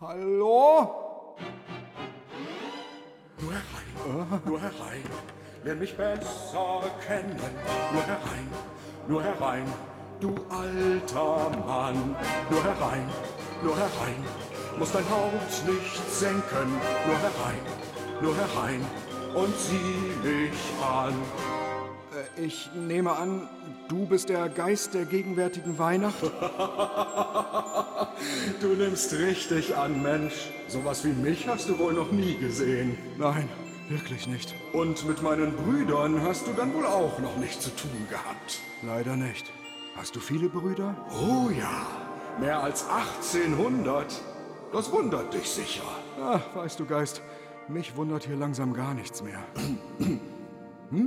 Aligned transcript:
Hallo? 0.00 1.36
Nur 3.40 3.52
herein, 3.52 4.42
nur 4.44 4.60
herein, 4.60 5.02
lern 5.64 5.78
mich 5.80 5.96
besser 5.96 6.82
kennen. 7.04 7.36
Nur 7.92 8.02
herein, 8.02 8.48
nur 9.08 9.22
herein, 9.22 9.66
du 10.20 10.34
alter 10.48 11.50
Mann. 11.66 12.16
Nur 12.50 12.62
herein, 12.62 13.08
nur 13.62 13.76
herein, 13.76 14.24
muss 14.78 14.92
dein 14.92 15.10
Haupt 15.10 15.66
nicht 15.66 16.10
senken. 16.10 16.80
Nur 17.06 17.18
herein, 17.18 17.62
nur 18.20 18.36
herein 18.36 18.84
und 19.34 19.56
sieh 19.56 20.12
mich 20.22 20.72
an. 20.80 21.14
Ich 22.40 22.70
nehme 22.74 23.12
an, 23.12 23.48
du 23.88 24.06
bist 24.06 24.28
der 24.28 24.48
Geist 24.48 24.94
der 24.94 25.04
gegenwärtigen 25.04 25.78
Weihnacht? 25.78 26.16
Du 28.60 28.68
nimmst 28.68 29.12
richtig 29.12 29.76
an, 29.76 30.02
Mensch. 30.02 30.50
Sowas 30.66 31.04
wie 31.04 31.12
mich 31.12 31.46
hast 31.46 31.68
du 31.68 31.78
wohl 31.78 31.92
noch 31.92 32.10
nie 32.10 32.36
gesehen. 32.36 32.98
Nein, 33.16 33.48
wirklich 33.88 34.26
nicht. 34.26 34.54
Und 34.72 35.06
mit 35.06 35.22
meinen 35.22 35.52
Brüdern 35.54 36.20
hast 36.22 36.46
du 36.48 36.52
dann 36.52 36.74
wohl 36.74 36.86
auch 36.86 37.18
noch 37.20 37.36
nicht 37.36 37.62
zu 37.62 37.70
tun 37.70 38.08
gehabt. 38.10 38.60
Leider 38.82 39.16
nicht. 39.16 39.46
Hast 39.96 40.16
du 40.16 40.20
viele 40.20 40.48
Brüder? 40.48 40.96
Oh 41.10 41.50
ja, 41.50 41.86
mehr 42.40 42.60
als 42.60 42.86
1800. 42.88 44.20
Das 44.72 44.90
wundert 44.90 45.32
dich 45.32 45.48
sicher. 45.48 45.84
Ach, 46.20 46.42
weißt 46.54 46.80
du, 46.80 46.86
Geist, 46.86 47.22
mich 47.68 47.94
wundert 47.96 48.24
hier 48.24 48.36
langsam 48.36 48.72
gar 48.74 48.94
nichts 48.94 49.22
mehr. 49.22 49.38
Ja. 50.90 51.00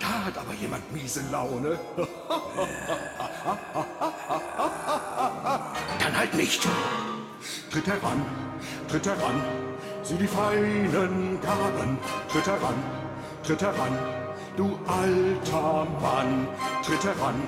Da 0.00 0.24
hat 0.24 0.38
aber 0.38 0.54
jemand 0.60 0.92
miese 0.92 1.20
Laune. 1.30 1.78
Dann 6.00 6.16
halt 6.16 6.34
nicht. 6.34 6.66
Tritt 7.70 7.86
heran, 7.86 8.26
tritt 8.88 9.06
heran, 9.06 9.42
sieh 10.02 10.16
die 10.16 10.26
feinen 10.26 11.40
Gaben. 11.40 11.98
Tritt 12.28 12.46
heran, 12.46 12.74
tritt 13.44 13.62
heran, 13.62 14.23
du 14.56 14.78
alter 14.86 15.86
Mann. 16.00 16.48
Tritt 16.84 17.04
heran, 17.04 17.42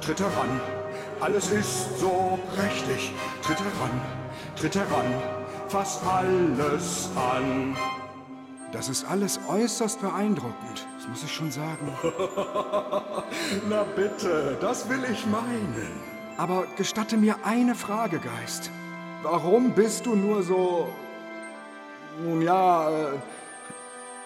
tritt 0.00 0.20
heran, 0.20 0.60
alles 1.20 1.50
ist 1.50 1.98
so 1.98 2.38
prächtig. 2.54 3.12
Tritt 3.42 3.58
heran, 3.58 4.00
tritt 4.56 4.74
heran, 4.74 5.14
fass 5.68 6.00
alles 6.06 7.10
an. 7.16 7.76
Das 8.72 8.88
ist 8.88 9.04
alles 9.04 9.38
äußerst 9.48 10.00
beeindruckend, 10.00 10.86
das 10.96 11.06
muss 11.08 11.22
ich 11.22 11.32
schon 11.34 11.50
sagen. 11.50 11.92
Na 13.68 13.82
bitte, 13.82 14.56
das 14.60 14.88
will 14.88 15.04
ich 15.12 15.26
meinen. 15.26 16.00
Aber 16.38 16.64
gestatte 16.76 17.18
mir 17.18 17.36
eine 17.44 17.74
Frage, 17.74 18.18
Geist. 18.18 18.70
Warum 19.22 19.72
bist 19.72 20.06
du 20.06 20.16
nur 20.16 20.42
so, 20.42 20.88
nun 22.24 22.40
ja, 22.40 22.88
äh, 22.88 23.18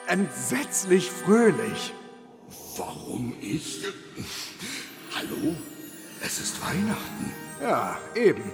entsetzlich 0.06 1.10
fröhlich? 1.10 1.92
Warum 2.76 3.32
ich? 3.40 3.84
Hallo? 5.14 5.56
Es 6.20 6.38
ist 6.38 6.60
Weihnachten. 6.62 7.32
Ja, 7.60 7.96
eben. 8.14 8.52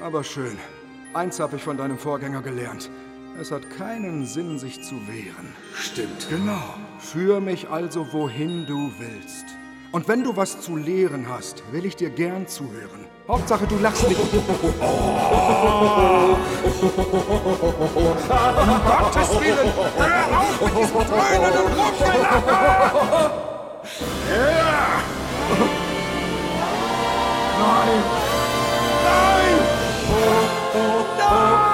Aber 0.00 0.22
schön. 0.22 0.56
Eins 1.12 1.40
habe 1.40 1.56
ich 1.56 1.62
von 1.62 1.76
deinem 1.76 1.98
Vorgänger 1.98 2.40
gelernt. 2.40 2.88
Es 3.40 3.50
hat 3.50 3.68
keinen 3.70 4.26
Sinn, 4.26 4.58
sich 4.58 4.82
zu 4.82 4.94
wehren. 5.08 5.54
Stimmt. 5.74 6.28
Genau. 6.28 6.74
Führ 6.98 7.40
mich 7.40 7.68
also, 7.68 8.12
wohin 8.12 8.66
du 8.66 8.92
willst. 8.98 9.46
Und 9.92 10.08
wenn 10.08 10.24
du 10.24 10.34
was 10.34 10.58
zu 10.62 10.74
lehren 10.76 11.28
hast, 11.28 11.62
will 11.70 11.84
ich 11.84 11.94
dir 11.96 12.08
gern 12.08 12.48
zuhören. 12.48 13.04
Hauptsache, 13.28 13.66
du 13.66 13.76
lachst 13.76 14.08
nicht. 14.08 14.18
Um 14.18 14.30
Gottes 18.88 19.30
Willen! 19.38 19.72
Hör 19.98 20.38
auf 20.38 20.60
mit 20.62 20.72
diesem 20.78 20.98
dröhnenden 21.06 21.66
Rumgelache! 21.76 23.30
Nein! 27.58 28.02
Nein! 29.04 29.56
Halt 31.18 31.71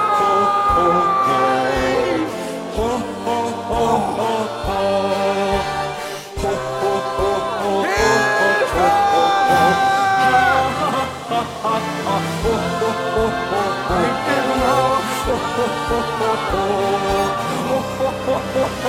哈。 18.39 18.79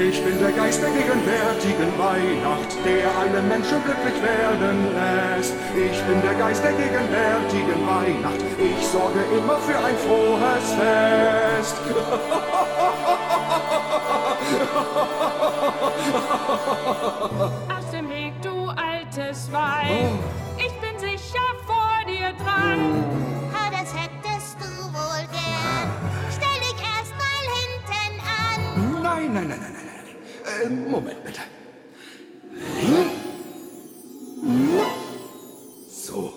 Ich 0.00 0.24
bin 0.24 0.38
der 0.38 0.52
Geist 0.52 0.80
der 0.80 0.88
gegenwärtigen 0.88 1.98
Weihnacht, 1.98 2.70
der 2.82 3.10
alle 3.14 3.42
Menschen 3.42 3.84
glücklich 3.84 4.22
werden 4.22 4.86
lässt. 4.94 5.52
Ich 5.76 6.00
bin 6.04 6.22
der 6.22 6.34
Geist 6.34 6.64
der 6.64 6.72
gegenwärtigen 6.72 7.86
Weihnacht, 7.86 8.40
ich 8.58 8.86
sorge 8.86 9.20
immer 9.36 9.58
für 9.58 9.78
ein 9.78 9.96
frohes 9.98 10.72
Fest. 10.72 11.76
Moment 30.70 31.24
bitte. 31.24 31.40
Hm? 32.80 33.10
Hm? 34.42 34.80
So. 35.88 36.32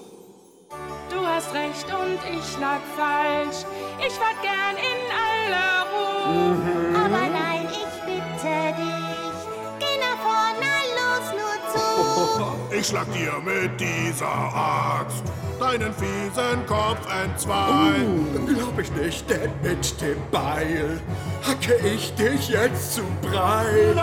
Du 1.09 1.25
hast 1.25 1.53
recht 1.53 1.85
und 1.85 2.19
ich 2.33 2.59
lag 2.59 2.79
falsch. 2.95 3.65
Ich 3.99 4.19
war 4.19 4.33
gern 4.41 4.77
in 4.77 5.01
aller 5.25 5.85
Ruhe. 5.91 6.55
Mhm. 6.55 6.95
Aber 6.95 7.27
nein, 7.29 7.67
ich 7.69 8.01
bitte 8.05 8.73
dich. 8.77 9.37
Geh 9.79 9.97
nach 9.99 10.19
vorne, 10.21 10.71
los 10.97 11.31
nur 11.31 11.55
zu. 11.73 12.55
Ich 12.77 12.87
schlag 12.87 13.07
dir 13.13 13.33
mit 13.43 13.79
dieser 13.79 14.27
Axt 14.27 15.23
deinen 15.59 15.93
fiesen 15.93 16.65
Kopf 16.65 17.07
entzwei. 17.23 18.03
Uh, 18.05 18.25
oh. 18.35 18.45
glaub 18.45 18.79
ich 18.79 18.91
nicht, 18.91 19.29
denn 19.29 19.51
mit 19.61 20.01
dem 20.01 20.17
Beil 20.31 20.99
hacke 21.47 21.75
ich 21.87 22.13
dich 22.15 22.49
jetzt 22.49 22.95
zu 22.95 23.01
breit. 23.21 23.95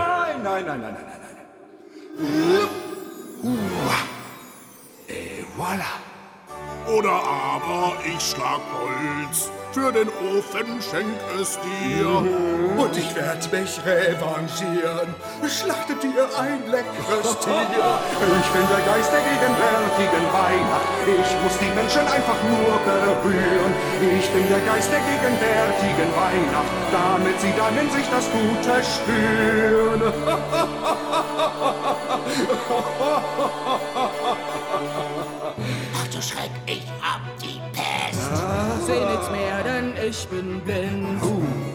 Et 5.09 5.45
voilà. 5.57 6.12
Oder 6.93 7.23
aber 7.25 7.95
ich 8.05 8.21
schlag 8.23 8.61
Holz. 8.77 9.51
Für 9.73 9.91
den 9.91 10.09
Ofen 10.37 10.83
schenk 10.83 11.17
es 11.41 11.59
dir. 11.65 12.09
Und 12.77 12.95
ich 12.95 13.15
werd 13.17 13.51
mich 13.51 13.81
revanchieren. 13.87 15.15
Schlachte 15.49 15.95
dir 15.95 16.29
ein 16.39 16.61
leckeres 16.71 17.39
Tier. 17.45 17.99
Ich 18.21 18.49
bin 18.53 18.69
der 18.69 18.85
Geist 18.85 19.11
der 19.11 19.25
gegenwärtigen 19.25 20.27
Weihnacht. 20.37 21.09
Ich 21.09 21.33
muss 21.43 21.57
die 21.57 21.73
Menschen 21.75 22.05
einfach 22.05 22.37
nur 22.45 22.77
berühren. 22.85 23.73
Ich 24.21 24.29
bin 24.29 24.47
der 24.51 24.61
Geist 24.61 24.93
der 24.93 25.01
gegenwärtigen 25.01 26.11
Weihnacht, 26.13 26.93
damit 26.93 27.41
sie 27.41 27.55
dann 27.57 27.79
in 27.79 27.91
sich 27.91 28.07
das 28.11 28.29
Gute 28.29 28.85
spüren. 28.85 30.03
ich 40.13 40.29
bin 40.29 40.61
blind. 40.61 41.23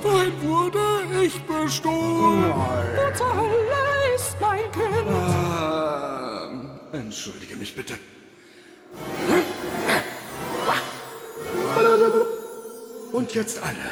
Weit 0.03 0.37
wurde 0.43 0.85
ich 1.23 1.41
bestohlen. 1.41 2.53
Wo 2.53 3.17
zur 3.17 3.35
Hölle 3.35 4.15
ist 4.15 4.35
mein 4.39 4.71
Kind? 4.71 5.07
Ähm, 6.43 6.69
entschuldige 6.91 7.55
mich 7.55 7.75
bitte. 7.75 7.95
Und 13.11 13.33
jetzt 13.33 13.59
alle. 13.63 13.89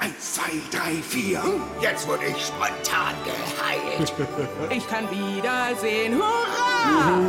Eins, 0.00 0.34
zwei, 0.34 0.50
drei, 0.72 0.94
vier. 1.08 1.40
Jetzt 1.80 2.08
wurde 2.08 2.24
ich 2.26 2.46
spontan 2.46 3.14
geheilt. 3.24 4.12
Ich 4.70 4.88
kann 4.88 5.08
wiedersehen. 5.10 6.18
Hurra! 6.18 7.20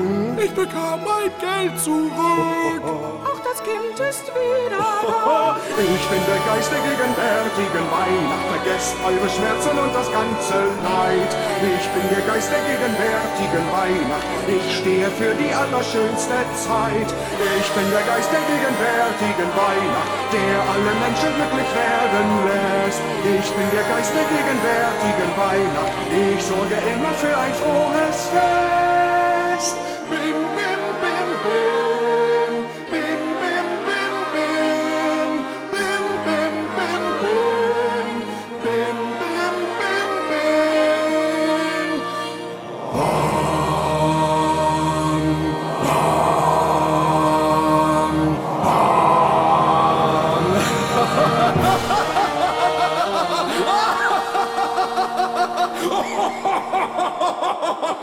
Ich 0.44 0.52
bekam 0.52 1.02
mein 1.06 1.32
Geld 1.40 1.80
zurück. 1.80 3.32
Kind 3.66 3.98
ist 3.98 4.30
wieder 4.30 4.78
da. 4.78 5.58
Ich 5.76 6.06
bin 6.08 6.22
der 6.30 6.42
Geist 6.48 6.70
der 6.72 6.80
gegenwärtigen 6.86 7.86
Weihnacht. 7.90 8.46
Vergesst 8.54 8.96
eure 9.02 9.28
Schmerzen 9.28 9.76
und 9.76 9.92
das 9.92 10.08
ganze 10.08 10.70
Leid. 10.86 11.32
Ich 11.66 11.86
bin 11.92 12.06
der 12.14 12.24
Geist 12.30 12.48
der 12.54 12.62
gegenwärtigen 12.64 13.66
Weihnacht. 13.74 14.28
Ich 14.46 14.66
stehe 14.78 15.10
für 15.18 15.34
die 15.36 15.50
allerschönste 15.50 16.38
Zeit. 16.56 17.10
Ich 17.10 17.70
bin 17.74 17.88
der 17.90 18.06
Geist 18.06 18.30
der 18.30 18.46
gegenwärtigen 18.46 19.50
Weihnacht, 19.52 20.12
der 20.30 20.56
alle 20.70 20.94
Menschen 21.02 21.32
glücklich 21.34 21.72
werden 21.74 22.30
lässt. 22.46 23.02
Ich 23.26 23.50
bin 23.50 23.68
der 23.74 23.86
Geist 23.90 24.14
der 24.14 24.28
gegenwärtigen 24.30 25.32
Weihnacht. 25.36 25.94
Ich 26.14 26.40
sorge 26.46 26.78
immer 26.78 27.14
für 27.18 27.34
ein 27.34 27.54
frohes 27.58 28.20
Fest. 28.30 29.15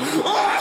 Oh! 0.24 0.51